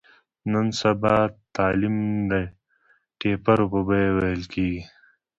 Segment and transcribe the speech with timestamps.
[0.51, 1.15] نن سبا
[1.55, 1.97] تعلیم
[2.31, 2.33] د
[3.19, 4.81] ټېپرو په بیه ویل کېږي.